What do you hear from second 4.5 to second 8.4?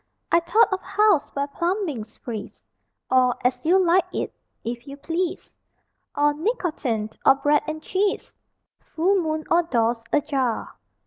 "If You Please," Or "Nicotine" or "Bread and Cheese,"